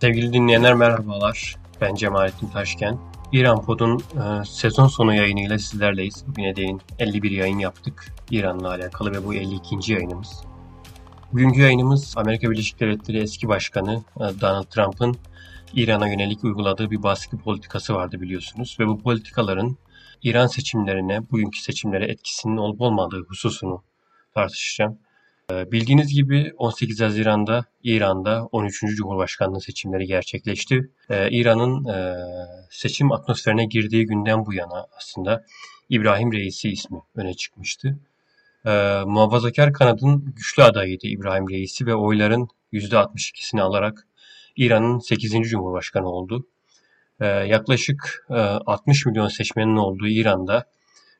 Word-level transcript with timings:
Sevgili 0.00 0.32
dinleyenler 0.32 0.74
merhabalar. 0.74 1.56
Ben 1.80 1.94
Cemalettin 1.94 2.48
Taşken. 2.48 2.98
İran 3.32 3.62
Pod'un 3.62 3.98
e, 3.98 4.44
sezon 4.44 4.86
sonu 4.86 5.14
yayınıyla 5.14 5.58
sizlerleyiz. 5.58 6.24
Bugüne 6.26 6.56
değin 6.56 6.80
51 6.98 7.30
yayın 7.30 7.58
yaptık 7.58 8.04
İran'la 8.30 8.68
alakalı 8.68 9.12
ve 9.12 9.24
bu 9.24 9.34
52. 9.34 9.92
yayınımız. 9.92 10.44
Bugünkü 11.32 11.60
yayınımız 11.60 12.14
Amerika 12.16 12.50
Birleşik 12.50 12.80
Devletleri 12.80 13.18
eski 13.18 13.48
başkanı 13.48 14.02
e, 14.16 14.20
Donald 14.20 14.64
Trump'ın 14.64 15.16
İran'a 15.74 16.08
yönelik 16.08 16.44
uyguladığı 16.44 16.90
bir 16.90 17.02
baskı 17.02 17.38
politikası 17.38 17.94
vardı 17.94 18.20
biliyorsunuz. 18.20 18.76
Ve 18.80 18.86
bu 18.86 19.02
politikaların 19.02 19.76
İran 20.22 20.46
seçimlerine, 20.46 21.30
bugünkü 21.30 21.60
seçimlere 21.60 22.04
etkisinin 22.04 22.56
olup 22.56 22.80
olmadığı 22.80 23.24
hususunu 23.28 23.82
tartışacağım. 24.34 24.98
Ee, 25.52 25.72
bildiğiniz 25.72 26.14
gibi 26.14 26.52
18 26.56 27.00
Haziran'da 27.00 27.64
İran'da 27.82 28.48
13. 28.52 28.80
Cumhurbaşkanlığı 28.80 29.60
seçimleri 29.60 30.06
gerçekleşti. 30.06 30.90
Ee, 31.10 31.30
İran'ın 31.30 31.84
e, 31.84 32.16
seçim 32.70 33.12
atmosferine 33.12 33.64
girdiği 33.64 34.06
günden 34.06 34.46
bu 34.46 34.54
yana 34.54 34.86
aslında 34.96 35.44
İbrahim 35.88 36.32
Reisi 36.32 36.70
ismi 36.70 37.02
öne 37.14 37.34
çıkmıştı. 37.34 37.98
Ee, 38.66 39.02
muhafazakar 39.06 39.72
kanadın 39.72 40.34
güçlü 40.36 40.62
adayıydı 40.62 41.06
İbrahim 41.06 41.50
Reisi 41.50 41.86
ve 41.86 41.94
oyların 41.94 42.48
%62'sini 42.72 43.62
alarak 43.62 44.06
İran'ın 44.56 44.98
8. 44.98 45.32
Cumhurbaşkanı 45.50 46.08
oldu. 46.08 46.46
Yaklaşık 47.46 48.26
60 48.28 49.06
e, 49.06 49.10
milyon 49.10 49.28
seçmenin 49.28 49.76
olduğu 49.76 50.08
İran'da 50.08 50.64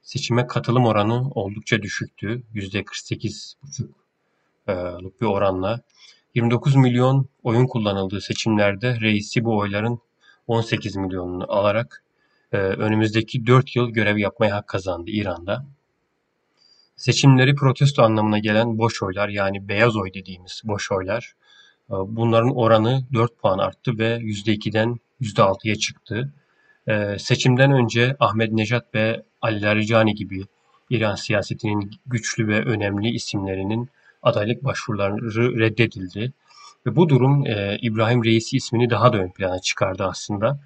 seçime 0.03 0.47
katılım 0.47 0.87
oranı 0.87 1.31
oldukça 1.31 1.83
düşüktü. 1.83 2.43
%48,5 2.55 4.08
bir 5.21 5.27
oranla 5.27 5.81
29 6.35 6.77
milyon 6.77 7.29
oyun 7.43 7.67
kullanıldığı 7.67 8.21
seçimlerde 8.21 9.01
reisi 9.01 9.45
bu 9.45 9.59
oyların 9.59 9.99
18 10.47 10.97
milyonunu 10.97 11.53
alarak 11.53 12.05
önümüzdeki 12.53 13.47
4 13.47 13.77
yıl 13.77 13.91
görev 13.91 14.17
yapmaya 14.17 14.57
hak 14.57 14.69
kazandı 14.69 15.11
İran'da. 15.11 15.67
Seçimleri 16.97 17.55
protesto 17.55 18.03
anlamına 18.03 18.39
gelen 18.39 18.79
boş 18.79 19.03
oylar 19.03 19.29
yani 19.29 19.69
beyaz 19.69 19.97
oy 19.97 20.15
dediğimiz 20.15 20.63
boş 20.65 20.93
oylar 20.93 21.33
bunların 21.89 22.57
oranı 22.57 23.03
4 23.13 23.39
puan 23.39 23.59
arttı 23.59 23.99
ve 23.99 24.17
%2'den 24.17 24.97
%6'ya 25.21 25.75
çıktı. 25.77 26.33
Seçimden 27.19 27.73
önce 27.73 28.17
Ahmet 28.21 28.53
Nejat 28.53 28.95
ve 28.95 29.23
Ali 29.43 29.63
Larijani 29.63 30.15
gibi 30.15 30.45
İran 30.91 31.15
siyasetinin 31.15 31.91
güçlü 32.07 32.49
ve 32.49 32.65
önemli 32.65 33.09
isimlerinin 33.09 33.91
adaylık 34.23 34.65
başvuruları 34.65 35.59
reddedildi. 35.59 36.33
Ve 36.87 36.97
bu 36.97 37.09
durum 37.09 37.47
e, 37.47 37.79
İbrahim 37.83 38.25
Reisi 38.25 38.57
ismini 38.57 38.91
daha 38.91 39.13
da 39.13 39.19
ön 39.19 39.31
plana 39.31 39.59
çıkardı 39.59 40.05
aslında. 40.05 40.61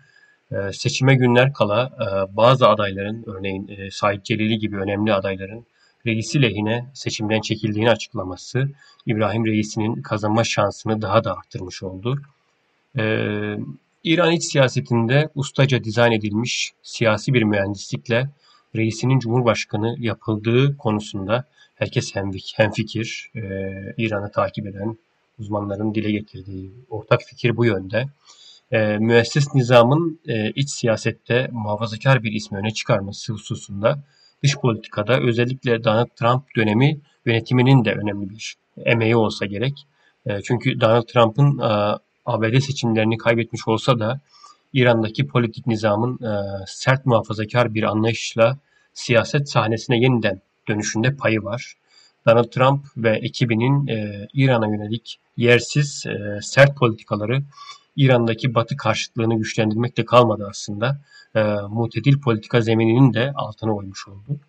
E, 0.53 0.73
seçime 0.73 1.15
günler 1.15 1.53
kala 1.53 1.83
e, 1.85 2.37
bazı 2.37 2.69
adayların 2.69 3.25
örneğin 3.27 3.69
e, 3.69 3.91
Said 3.91 4.23
Celili 4.23 4.59
gibi 4.59 4.77
önemli 4.77 5.15
adayların 5.15 5.67
reisi 6.07 6.43
lehine 6.43 6.91
seçimden 6.95 7.41
çekildiğini 7.41 7.91
açıklaması 7.91 8.69
İbrahim 9.07 9.47
Reisi'nin 9.47 10.03
kazanma 10.03 10.45
şansını 10.45 11.03
daha 11.03 11.25
da 11.25 11.37
arttırmış 11.37 11.83
oldu. 11.83 12.23
Ee, 12.99 13.57
İran 14.05 14.33
iç 14.33 14.45
siyasetinde 14.45 15.29
ustaca 15.35 15.85
dizayn 15.85 16.13
edilmiş 16.13 16.73
siyasi 16.83 17.35
bir 17.35 17.43
mühendislikle 17.43 18.31
reisinin 18.77 19.19
cumhurbaşkanı 19.19 19.97
yapıldığı 19.99 20.77
konusunda 20.77 21.45
herkes 21.83 22.15
hemfikir. 22.57 23.31
E, 23.35 23.41
İran'ı 23.97 24.31
takip 24.31 24.67
eden 24.67 24.99
uzmanların 25.39 25.95
dile 25.95 26.11
getirdiği 26.11 26.73
ortak 26.91 27.23
fikir 27.23 27.57
bu 27.57 27.65
yönde. 27.65 28.07
E, 28.71 28.99
müesses 28.99 29.55
nizamın 29.55 30.21
e, 30.29 30.51
iç 30.51 30.71
siyasette 30.71 31.49
muhafazakar 31.53 32.23
bir 32.23 32.33
ismi 32.33 32.59
öne 32.59 32.71
çıkarması 32.71 33.33
hususunda 33.33 34.03
dış 34.43 34.57
politikada 34.57 35.21
özellikle 35.21 35.85
Donald 35.85 36.09
Trump 36.17 36.45
dönemi 36.57 37.01
yönetiminin 37.27 37.85
de 37.85 37.93
önemli 37.93 38.31
bir 38.31 38.57
emeği 38.77 39.17
olsa 39.17 39.47
gerek. 39.47 39.87
E, 40.27 40.41
çünkü 40.43 40.81
Donald 40.81 41.03
Trump'ın 41.03 41.59
e, 41.59 41.99
ABD 42.27 42.59
seçimlerini 42.59 43.17
kaybetmiş 43.17 43.69
olsa 43.69 43.99
da 43.99 44.21
İran'daki 44.73 45.27
politik 45.27 45.67
nizamın 45.67 46.15
e, 46.25 46.33
sert 46.67 47.07
muhafazakar 47.07 47.75
bir 47.75 47.83
anlayışla 47.83 48.59
siyaset 48.95 49.51
sahnesine 49.51 49.99
yeniden 49.99 50.41
dönüşünde 50.69 51.17
payı 51.17 51.43
var. 51.43 51.75
Donald 52.27 52.45
Trump 52.51 52.87
ve 52.97 53.11
ekibinin 53.11 53.87
e, 53.87 54.29
İran'a 54.33 54.67
yönelik 54.67 55.21
yersiz 55.37 56.07
e, 56.07 56.41
sert 56.43 56.77
politikaları 56.77 57.43
İran'daki 57.97 58.55
Batı 58.55 58.77
karşıtlığını 58.77 59.39
güçlendirmekte 59.39 60.05
kalmadı 60.05 60.47
aslında. 60.51 61.01
E, 61.35 61.43
mutedil 61.69 62.21
politika 62.21 62.61
zemininin 62.61 63.13
de 63.13 63.33
altına 63.35 63.77
oymuş 63.77 64.09
oldu. 64.09 64.41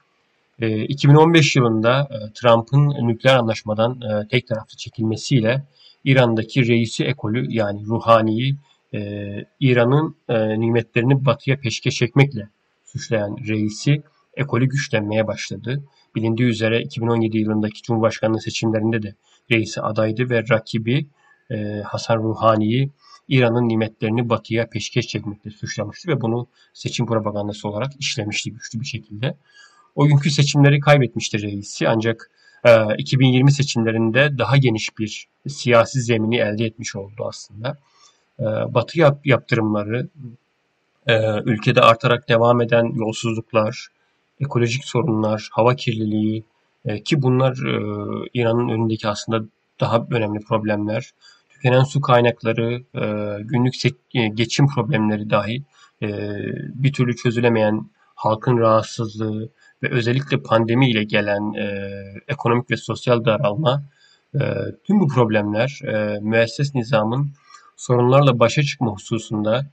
E, 0.60 0.84
2015 0.84 1.56
yılında 1.56 2.10
e, 2.12 2.34
Trump'ın 2.34 3.08
nükleer 3.08 3.36
anlaşmadan 3.36 4.02
e, 4.02 4.28
tek 4.28 4.48
taraflı 4.48 4.78
çekilmesiyle 4.78 5.64
İran'daki 6.04 6.68
reisi 6.68 7.04
ekolü 7.04 7.46
yani 7.50 7.86
ruhaniyi 7.86 8.56
e, 8.94 9.00
İran'ın 9.60 10.16
e, 10.30 10.60
nimetlerini 10.60 11.26
batıya 11.26 11.60
peşkeş 11.60 11.96
çekmekle 11.96 12.50
suçlayan 12.86 13.38
reisi 13.48 14.04
ekolü 14.34 14.66
güçlenmeye 14.66 15.28
başladı. 15.28 15.84
Bilindiği 16.16 16.48
üzere 16.48 16.82
2017 16.82 17.38
yılındaki 17.38 17.82
Cumhurbaşkanlığı 17.82 18.42
seçimlerinde 18.42 19.04
de 19.04 19.16
reisi 19.52 19.82
adaydı 19.82 20.30
ve 20.30 20.44
rakibi 20.50 21.08
e, 21.52 21.82
Hasan 21.86 22.18
Ruhani'yi 22.18 22.90
İran'ın 23.28 23.70
nimetlerini 23.70 24.30
batıya 24.30 24.70
peşkeş 24.70 25.08
çekmekle 25.08 25.52
suçlamıştı 25.52 26.08
ve 26.08 26.22
bunu 26.22 26.48
seçim 26.74 27.06
propagandası 27.06 27.68
olarak 27.68 27.92
işlemişti 28.00 28.52
güçlü 28.52 28.80
bir 28.80 28.86
şekilde. 28.86 29.38
O 29.96 30.08
günkü 30.08 30.32
seçimleri 30.32 30.80
kaybetmişti 30.80 31.42
reisi 31.42 31.88
ancak 31.88 32.32
e, 32.66 32.96
2020 32.98 33.52
seçimlerinde 33.52 34.38
daha 34.38 34.58
geniş 34.58 34.98
bir 34.98 35.28
siyasi 35.48 36.02
zemini 36.02 36.38
elde 36.38 36.66
etmiş 36.66 36.96
oldu 36.96 37.26
aslında. 37.28 37.78
E, 38.40 38.44
batı 38.44 39.00
yap, 39.00 39.26
yaptırımları, 39.26 40.08
e, 41.08 41.40
ülkede 41.40 41.82
artarak 41.82 42.30
devam 42.30 42.62
eden 42.62 42.86
yolsuzluklar, 42.86 43.88
ekolojik 44.40 44.86
sorunlar, 44.86 45.50
hava 45.52 45.76
kirliliği 45.76 46.44
e, 46.86 47.04
ki 47.04 47.22
bunlar 47.22 47.52
e, 47.52 47.74
İran'ın 48.34 48.70
önündeki 48.70 49.08
aslında 49.08 49.46
daha 49.80 50.08
önemli 50.12 50.40
problemler. 50.40 51.12
Tükenen 51.50 51.84
su 51.84 52.02
kaynakları, 52.02 52.74
e, 52.96 53.38
günlük 53.44 53.74
e, 54.14 54.28
geçim 54.28 54.68
problemleri 54.68 55.30
dahi 55.30 55.64
e, 56.02 56.08
bir 56.74 56.94
türlü 56.94 57.16
çözülemeyen 57.16 57.90
halkın 58.16 58.58
rahatsızlığı 58.58 59.50
ve 59.84 59.90
özellikle 59.90 60.42
pandemi 60.42 60.90
ile 60.90 61.04
gelen 61.04 61.54
e, 61.54 61.92
ekonomik 62.28 62.72
ve 62.72 62.78
sosyal 62.78 63.26
daralma 63.26 63.84
e, 64.36 64.40
tüm 64.84 65.00
bu 65.00 65.08
problemler 65.08 65.80
e, 65.84 66.20
müesses 66.20 66.76
nizamın 66.76 67.30
sorunlarla 67.78 68.40
başa 68.40 68.64
çıkma 68.64 68.92
hususunda 68.92 69.66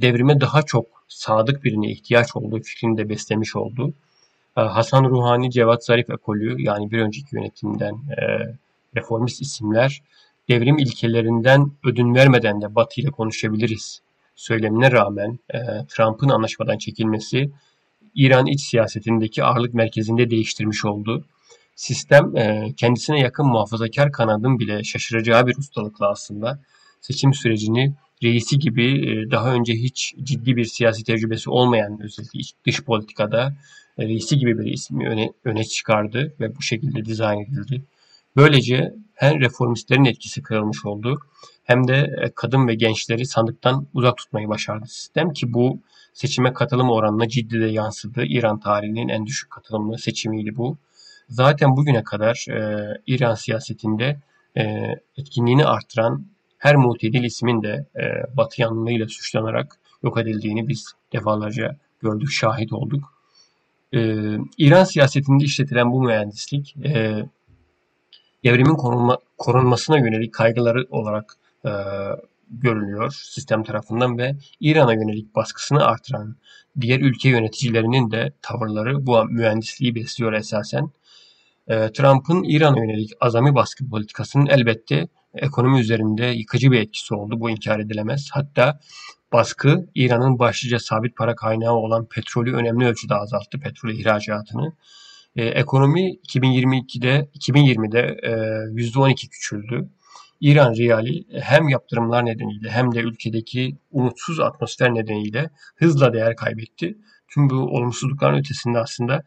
devrime 0.00 0.40
daha 0.40 0.62
çok 0.62 0.86
sadık 1.08 1.64
birine 1.64 1.90
ihtiyaç 1.90 2.36
olduğu 2.36 2.60
fikrini 2.60 2.98
de 2.98 3.08
beslemiş 3.08 3.56
oldu. 3.56 3.94
E, 4.56 4.60
Hasan 4.60 5.04
Ruhani, 5.04 5.50
Cevat 5.50 5.84
Zarif 5.84 6.10
ekolü 6.10 6.62
yani 6.62 6.90
bir 6.90 6.98
önceki 6.98 7.36
yönetimden 7.36 7.94
e, 7.94 8.22
reformist 8.96 9.42
isimler 9.42 10.02
devrim 10.48 10.78
ilkelerinden 10.78 11.72
ödün 11.84 12.14
vermeden 12.14 12.62
de 12.62 12.74
Batı 12.74 13.00
ile 13.00 13.10
konuşabiliriz 13.10 14.02
söylemine 14.36 14.92
rağmen 14.92 15.38
e, 15.54 15.58
Trump'ın 15.88 16.28
anlaşmadan 16.28 16.78
çekilmesi 16.78 17.50
İran 18.14 18.46
iç 18.46 18.60
siyasetindeki 18.60 19.44
ağırlık 19.44 19.74
merkezinde 19.74 20.30
değiştirmiş 20.30 20.84
oldu. 20.84 21.24
Sistem 21.76 22.36
e, 22.36 22.74
kendisine 22.76 23.20
yakın 23.20 23.46
muhafazakar 23.46 24.12
kanadın 24.12 24.58
bile 24.58 24.84
şaşıracağı 24.84 25.46
bir 25.46 25.56
ustalıkla 25.56 26.10
aslında 26.10 26.60
seçim 27.00 27.34
sürecini 27.34 27.94
reisi 28.22 28.58
gibi 28.58 29.10
e, 29.10 29.30
daha 29.30 29.54
önce 29.54 29.74
hiç 29.74 30.14
ciddi 30.22 30.56
bir 30.56 30.64
siyasi 30.64 31.04
tecrübesi 31.04 31.50
olmayan 31.50 32.00
özellikle 32.02 32.40
dış 32.66 32.82
politikada 32.84 33.56
e, 33.98 34.08
reisi 34.08 34.38
gibi 34.38 34.58
bir 34.58 34.72
ismi 34.72 35.08
öne, 35.08 35.32
öne 35.44 35.64
çıkardı 35.64 36.34
ve 36.40 36.56
bu 36.56 36.62
şekilde 36.62 37.04
dizayn 37.04 37.40
edildi. 37.40 37.84
Böylece 38.36 38.94
hem 39.14 39.40
reformistlerin 39.40 40.04
etkisi 40.04 40.42
kırılmış 40.42 40.84
oldu 40.84 41.20
hem 41.64 41.88
de 41.88 41.96
e, 42.22 42.30
kadın 42.34 42.68
ve 42.68 42.74
gençleri 42.74 43.26
sandıktan 43.26 43.86
uzak 43.94 44.16
tutmayı 44.16 44.48
başardı 44.48 44.86
sistem 44.86 45.32
ki 45.32 45.52
bu 45.52 45.80
seçime 46.14 46.52
katılım 46.52 46.90
oranına 46.90 47.28
ciddi 47.28 47.60
de 47.60 47.66
yansıdı. 47.66 48.24
İran 48.24 48.60
tarihinin 48.60 49.08
en 49.08 49.26
düşük 49.26 49.50
katılımlı 49.50 49.98
seçimiydi 49.98 50.56
bu. 50.56 50.78
Zaten 51.28 51.76
bugüne 51.76 52.04
kadar 52.04 52.46
e, 52.50 52.86
İran 53.06 53.34
siyasetinde 53.34 54.20
e, 54.56 54.62
etkinliğini 55.16 55.64
artıran 55.64 56.26
her 56.60 56.76
mutedil 56.76 57.24
ismin 57.24 57.62
de 57.62 57.86
e, 57.96 58.36
Batı 58.36 58.62
yanlılığıyla 58.62 59.08
suçlanarak 59.08 59.76
yok 60.02 60.18
edildiğini 60.18 60.68
biz 60.68 60.92
defalarca 61.12 61.76
gördük, 62.00 62.30
şahit 62.30 62.72
olduk. 62.72 63.14
E, 63.94 63.98
İran 64.58 64.84
siyasetinde 64.84 65.44
işletilen 65.44 65.92
bu 65.92 66.02
mühendislik 66.02 66.76
e, 66.76 67.24
devrimin 68.44 68.74
korunma, 68.74 69.18
korunmasına 69.38 69.98
yönelik 69.98 70.34
kaygıları 70.34 70.86
olarak 70.90 71.36
e, 71.64 71.70
görülüyor 72.50 73.12
sistem 73.12 73.64
tarafından 73.64 74.18
ve 74.18 74.36
İran'a 74.60 74.92
yönelik 74.92 75.34
baskısını 75.34 75.84
artıran 75.84 76.36
diğer 76.80 77.00
ülke 77.00 77.28
yöneticilerinin 77.28 78.10
de 78.10 78.32
tavırları 78.42 79.06
bu 79.06 79.24
mühendisliği 79.24 79.94
besliyor 79.94 80.32
esasen. 80.32 80.90
Ee, 81.68 81.92
Trump'ın 81.92 82.42
İran'a 82.42 82.78
yönelik 82.78 83.12
azami 83.20 83.54
baskı 83.54 83.88
politikasının 83.88 84.46
elbette 84.46 85.08
ekonomi 85.34 85.80
üzerinde 85.80 86.26
yıkıcı 86.26 86.70
bir 86.70 86.80
etkisi 86.80 87.14
oldu. 87.14 87.40
Bu 87.40 87.50
inkar 87.50 87.80
edilemez. 87.80 88.28
Hatta 88.32 88.80
baskı 89.32 89.86
İran'ın 89.94 90.38
başlıca 90.38 90.78
sabit 90.78 91.16
para 91.16 91.34
kaynağı 91.34 91.74
olan 91.74 92.06
petrolü 92.06 92.54
önemli 92.54 92.86
ölçüde 92.86 93.14
azalttı, 93.14 93.60
petrol 93.60 93.90
ihracatını. 93.90 94.72
Ee, 95.36 95.44
ekonomi 95.44 96.00
2022'de 96.00 97.28
2020'de 97.34 98.18
e, 98.22 98.30
%12 98.74 99.28
küçüldü. 99.28 99.88
İran 100.40 100.74
riyali 100.74 101.24
hem 101.40 101.68
yaptırımlar 101.68 102.26
nedeniyle 102.26 102.70
hem 102.70 102.94
de 102.94 103.00
ülkedeki 103.00 103.76
umutsuz 103.90 104.40
atmosfer 104.40 104.94
nedeniyle 104.94 105.50
hızla 105.76 106.12
değer 106.12 106.36
kaybetti. 106.36 106.98
Tüm 107.28 107.50
bu 107.50 107.54
olumsuzlukların 107.54 108.38
ötesinde 108.38 108.78
aslında 108.78 109.22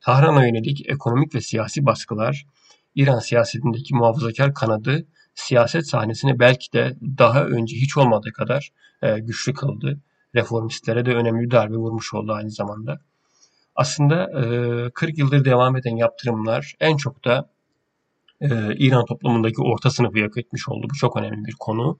Tahran'a 0.00 0.46
yönelik 0.46 0.90
ekonomik 0.90 1.34
ve 1.34 1.40
siyasi 1.40 1.86
baskılar, 1.86 2.46
İran 2.94 3.18
siyasetindeki 3.18 3.94
muhafazakar 3.94 4.54
kanadı 4.54 5.06
siyaset 5.36 5.88
sahnesini 5.88 6.38
belki 6.38 6.72
de 6.72 6.96
daha 7.18 7.44
önce 7.44 7.76
hiç 7.76 7.96
olmadığı 7.96 8.32
kadar 8.32 8.70
e, 9.02 9.18
güçlü 9.18 9.54
kıldı. 9.54 10.00
Reformistlere 10.34 11.06
de 11.06 11.14
önemli 11.14 11.40
bir 11.40 11.50
darbe 11.50 11.76
vurmuş 11.76 12.14
oldu 12.14 12.32
aynı 12.32 12.50
zamanda. 12.50 13.00
Aslında 13.74 14.44
e, 14.86 14.90
40 14.90 15.18
yıldır 15.18 15.44
devam 15.44 15.76
eden 15.76 15.96
yaptırımlar 15.96 16.74
en 16.80 16.96
çok 16.96 17.24
da 17.24 17.50
e, 18.40 18.48
İran 18.76 19.04
toplumundaki 19.04 19.62
orta 19.62 19.90
sınıfı 19.90 20.18
yok 20.18 20.38
etmiş 20.38 20.68
oldu. 20.68 20.86
Bu 20.90 20.94
çok 20.94 21.16
önemli 21.16 21.44
bir 21.44 21.54
konu. 21.58 21.98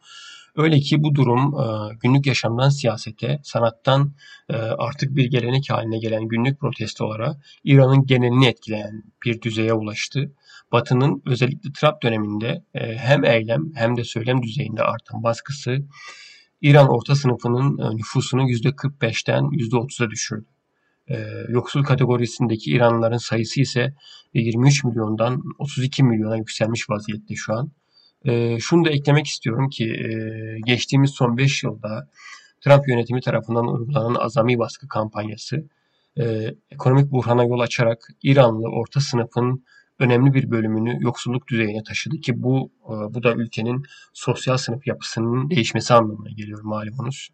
Öyle 0.57 0.81
ki 0.81 1.03
bu 1.03 1.15
durum 1.15 1.55
e, 1.61 1.95
günlük 2.03 2.27
yaşamdan 2.27 2.69
siyasete, 2.69 3.41
sanattan 3.43 4.13
e, 4.49 4.57
artık 4.57 5.17
bir 5.17 5.31
gelenek 5.31 5.71
haline 5.71 5.99
gelen 5.99 6.29
günlük 6.29 6.61
protestolara 6.61 7.37
İran'ın 7.65 8.07
genelini 8.07 8.47
etkileyen 8.47 9.03
bir 9.25 9.43
düzeye 9.43 9.73
ulaştı. 9.73 10.33
Batı'nın 10.73 11.23
özellikle 11.27 11.73
Trump 11.73 12.03
döneminde 12.03 12.65
e, 12.75 12.95
hem 12.95 13.25
eylem 13.25 13.73
hem 13.75 13.97
de 13.97 14.05
söylem 14.05 14.43
düzeyinde 14.43 14.83
artan 14.83 15.23
baskısı 15.23 15.79
İran 16.61 16.89
orta 16.89 17.15
sınıfının 17.15 17.97
nüfusunu 17.97 18.43
%45'ten 18.43 19.43
%30'a 19.43 20.11
düşürdü. 20.11 20.47
Yoksul 21.49 21.85
kategorisindeki 21.85 22.71
İranlıların 22.71 23.17
sayısı 23.17 23.61
ise 23.61 23.95
23 24.35 24.85
milyondan 24.85 25.43
32 25.59 26.05
milyona 26.05 26.37
yükselmiş 26.37 26.91
vaziyette 26.91 27.35
şu 27.35 27.55
an. 27.55 27.71
E, 28.25 28.61
şunu 28.61 28.85
da 28.85 28.91
eklemek 28.91 29.27
istiyorum 29.27 29.69
ki 29.69 29.85
e, 29.85 30.11
geçtiğimiz 30.67 31.11
son 31.11 31.37
5 31.37 31.63
yılda 31.65 32.09
Trump 32.61 32.89
yönetimi 32.89 33.21
tarafından 33.21 33.67
uygulanan 33.67 34.15
azami 34.15 34.59
baskı 34.59 34.89
kampanyası 34.89 35.69
e, 36.19 36.55
ekonomik 36.71 37.11
buhrana 37.11 37.45
yol 37.45 37.61
açarak 37.61 38.09
İranlı 38.23 38.69
orta 38.69 39.01
sınıfın 39.01 39.65
önemli 39.99 40.35
bir 40.35 40.51
bölümünü 40.51 40.97
yoksulluk 41.01 41.49
düzeyine 41.49 41.83
taşıdı 41.83 42.17
ki 42.21 42.43
bu 42.43 42.71
e, 42.85 43.15
bu 43.15 43.23
da 43.23 43.35
ülkenin 43.35 43.83
sosyal 44.13 44.57
sınıf 44.57 44.87
yapısının 44.87 45.51
değişmesi 45.51 45.95
anlamına 45.95 46.31
geliyor 46.31 46.61
malumunuz. 46.63 47.29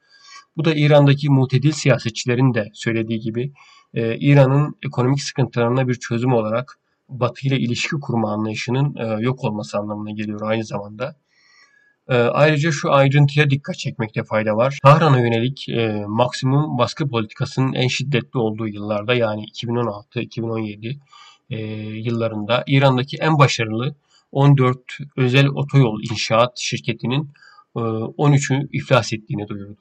Bu 0.57 0.65
da 0.65 0.75
İran'daki 0.75 1.31
mutedil 1.31 1.73
siyasetçilerin 1.73 2.55
de 2.55 2.71
söylediği 2.75 3.21
gibi 3.21 3.53
e, 3.95 4.17
İran'ın 4.19 4.75
ekonomik 4.87 5.23
sıkıntılarına 5.23 5.89
bir 5.89 5.95
çözüm 5.95 6.33
olarak 6.33 6.79
Batı 7.09 7.47
ile 7.47 7.59
ilişki 7.59 7.97
kurma 8.01 8.33
anlayışının 8.33 8.95
e, 8.97 9.23
yok 9.23 9.45
olması 9.45 9.79
anlamına 9.79 10.11
geliyor 10.11 10.41
aynı 10.43 10.65
zamanda. 10.65 11.17
Ayrıca 12.09 12.73
şu 12.73 12.93
ayrıntıya 12.93 13.51
dikkat 13.51 13.79
çekmekte 13.79 14.25
fayda 14.25 14.57
var. 14.57 14.79
Tahran'a 14.83 15.21
yönelik 15.21 15.69
e, 15.69 16.05
maksimum 16.07 16.79
baskı 16.79 17.09
politikasının 17.09 17.73
en 17.73 17.89
şiddetli 17.89 18.39
olduğu 18.39 18.69
yıllarda 18.69 19.15
yani 19.15 19.45
2016-2017 19.45 20.99
e, 21.51 21.57
yıllarında 21.77 22.65
İran'daki 22.67 23.17
en 23.17 23.39
başarılı 23.39 23.95
14 24.33 24.79
özel 25.17 25.47
otoyol 25.47 26.01
inşaat 26.11 26.59
şirketinin 26.59 27.31
e, 27.77 27.81
13'ü 27.81 28.69
iflas 28.73 29.13
ettiğini 29.13 29.49
duyurdu. 29.49 29.77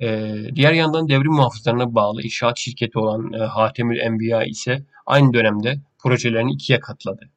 E, 0.00 0.36
diğer 0.54 0.72
yandan 0.72 1.08
devrim 1.08 1.32
muhafızlarına 1.32 1.94
bağlı 1.94 2.22
inşaat 2.22 2.58
şirketi 2.58 2.98
olan 2.98 3.32
e, 3.32 3.38
Hatemül 3.38 3.98
Enbiya 3.98 4.44
ise 4.44 4.84
aynı 5.06 5.32
dönemde 5.32 5.80
projelerini 5.98 6.52
ikiye 6.52 6.80
katladı. 6.80 7.30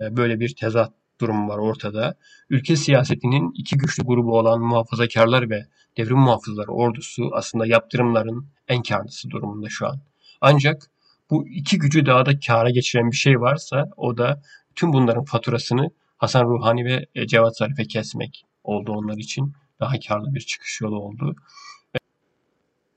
E, 0.00 0.16
böyle 0.16 0.40
bir 0.40 0.54
tezat 0.54 0.92
durum 1.20 1.48
var 1.48 1.58
ortada. 1.58 2.14
Ülke 2.50 2.76
siyasetinin 2.76 3.52
iki 3.54 3.76
güçlü 3.76 4.04
grubu 4.04 4.38
olan 4.38 4.60
muhafazakarlar 4.60 5.50
ve 5.50 5.66
devrim 5.96 6.18
muhafızları 6.18 6.72
ordusu 6.72 7.30
aslında 7.32 7.66
yaptırımların 7.66 8.46
en 8.68 8.82
karlısı 8.82 9.30
durumunda 9.30 9.68
şu 9.68 9.86
an. 9.86 10.00
Ancak 10.40 10.90
bu 11.30 11.48
iki 11.48 11.78
gücü 11.78 12.06
daha 12.06 12.26
da 12.26 12.38
kâra 12.38 12.70
geçiren 12.70 13.10
bir 13.10 13.16
şey 13.16 13.40
varsa 13.40 13.88
o 13.96 14.16
da 14.16 14.42
tüm 14.74 14.92
bunların 14.92 15.24
faturasını 15.24 15.90
Hasan 16.18 16.44
Ruhani 16.44 16.84
ve 16.84 17.06
e, 17.14 17.26
Cevat 17.26 17.56
Zarif'e 17.56 17.84
kesmek 17.84 18.44
oldu 18.64 18.92
onlar 18.92 19.16
için. 19.16 19.52
Daha 19.80 19.94
karlı 20.08 20.34
bir 20.34 20.40
çıkış 20.40 20.80
yolu 20.80 21.00
oldu. 21.00 21.36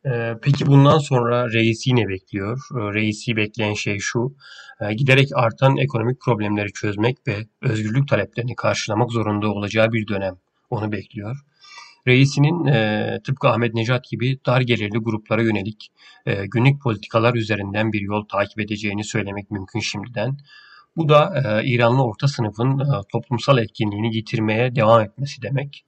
Ee, 0.06 0.34
peki 0.42 0.66
bundan 0.66 0.98
sonra 0.98 1.54
reisi 1.54 1.96
ne 1.96 2.08
bekliyor? 2.08 2.60
Reisi 2.72 3.36
bekleyen 3.36 3.74
şey 3.74 4.00
şu, 4.00 4.36
e, 4.82 4.94
giderek 4.94 5.30
artan 5.36 5.78
ekonomik 5.78 6.22
problemleri 6.22 6.74
çözmek 6.74 7.18
ve 7.28 7.38
özgürlük 7.62 8.08
taleplerini 8.08 8.56
karşılamak 8.56 9.12
zorunda 9.12 9.48
olacağı 9.48 9.92
bir 9.92 10.08
dönem 10.08 10.36
onu 10.70 10.92
bekliyor. 10.92 11.38
Reisinin 12.08 12.66
e, 12.66 13.20
tıpkı 13.24 13.48
Ahmet 13.48 13.74
Necat 13.74 14.10
gibi 14.10 14.40
dar 14.46 14.62
gelirli 14.62 14.98
gruplara 14.98 15.42
yönelik 15.42 15.92
e, 16.26 16.46
günlük 16.46 16.82
politikalar 16.82 17.34
üzerinden 17.34 17.94
bir 17.94 18.02
yol 18.02 18.26
takip 18.28 18.60
edeceğini 18.60 19.04
söylemek 19.04 19.52
mümkün 19.52 19.80
şimdiden. 19.80 20.38
Bu 20.96 21.10
da 21.10 21.44
e, 21.62 21.68
İranlı 21.68 22.04
orta 22.04 22.28
sınıfın 22.28 22.80
e, 22.80 22.86
toplumsal 23.12 23.58
etkinliğini 23.58 24.16
yitirmeye 24.16 24.76
devam 24.76 25.02
etmesi 25.02 25.42
demek. 25.42 25.86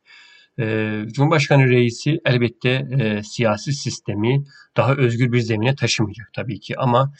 E, 0.59 1.01
Cumhurbaşkanı 1.07 1.69
reisi 1.69 2.19
elbette 2.25 2.87
e, 2.99 3.23
siyasi 3.23 3.73
sistemi 3.73 4.43
daha 4.77 4.95
özgür 4.95 5.31
bir 5.31 5.39
zemine 5.39 5.75
taşımayacak 5.75 6.29
tabii 6.35 6.59
ki 6.59 6.79
ama 6.79 7.13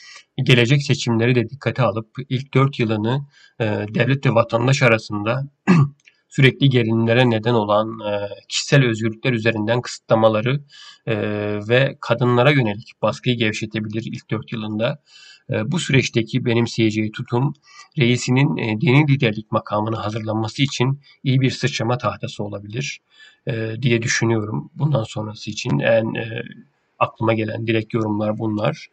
gelecek 0.44 0.84
seçimleri 0.84 1.36
de 1.36 1.50
dikkate 1.50 1.84
alıp 1.84 2.08
ilk 2.30 2.54
dört 2.54 2.80
yılını 2.80 3.26
e, 3.60 3.66
devlet 3.66 4.26
ve 4.26 4.30
vatandaş 4.30 4.82
arasında 4.82 5.44
sürekli 6.30 6.70
gerilimlere 6.70 7.30
neden 7.30 7.54
olan 7.54 8.00
e, 8.00 8.30
kişisel 8.50 8.86
özgürlükler 8.86 9.34
üzerinden 9.34 9.82
kısıtlamaları 9.82 10.62
e, 11.06 11.16
ve 11.70 11.98
kadınlara 12.02 12.52
yönelik 12.52 12.92
baskıyı 13.02 13.38
gevşetebilir 13.38 14.04
ilk 14.06 14.30
dört 14.32 14.52
yılında. 14.52 15.02
E, 15.50 15.72
bu 15.72 15.80
süreçteki 15.80 16.46
benimseyeceği 16.46 17.12
tutum 17.12 17.54
reisinin 17.98 18.82
dini 18.82 19.08
liderlik 19.08 19.52
makamını 19.52 19.96
hazırlanması 19.96 20.64
için 20.64 21.02
iyi 21.24 21.42
bir 21.42 21.52
sıçrama 21.52 21.98
tahtası 21.98 22.44
olabilir 22.44 23.02
diye 23.82 24.02
düşünüyorum. 24.02 24.72
Bundan 24.76 25.04
sonrası 25.04 25.52
için 25.52 25.80
en 25.80 26.14
aklıma 27.00 27.34
gelen 27.34 27.68
direkt 27.68 27.94
yorumlar 27.94 28.38
bunlar. 28.38 28.88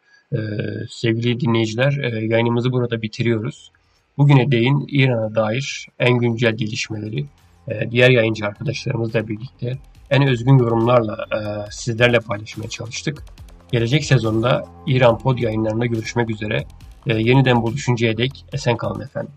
Sevgili 0.89 1.39
dinleyiciler 1.39 2.21
yayınımızı 2.21 2.71
burada 2.71 3.01
bitiriyoruz. 3.01 3.71
Bugüne 4.17 4.51
değin 4.51 4.85
İran'a 4.87 5.35
dair 5.35 5.87
en 5.99 6.17
güncel 6.17 6.55
gelişmeleri 6.55 7.25
e, 7.67 7.91
diğer 7.91 8.09
yayıncı 8.09 8.45
arkadaşlarımızla 8.45 9.27
birlikte 9.27 9.77
en 10.09 10.27
özgün 10.27 10.57
yorumlarla 10.57 11.25
e, 11.35 11.71
sizlerle 11.71 12.19
paylaşmaya 12.19 12.69
çalıştık. 12.69 13.23
Gelecek 13.71 14.05
sezonda 14.05 14.65
İran 14.87 15.17
Pod 15.17 15.37
yayınlarında 15.37 15.85
görüşmek 15.85 16.29
üzere. 16.29 16.65
E, 17.07 17.13
yeniden 17.13 17.61
buluşuncaya 17.61 18.17
dek 18.17 18.45
esen 18.53 18.77
kalın 18.77 19.01
efendim. 19.01 19.33